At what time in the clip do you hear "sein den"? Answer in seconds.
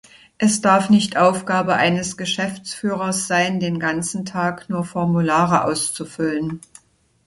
3.27-3.77